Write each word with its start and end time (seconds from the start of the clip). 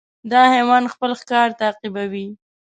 دا 0.31 0.41
حیوان 0.53 0.83
خپل 0.93 1.11
ښکار 1.21 1.49
تعقیبوي. 1.61 2.27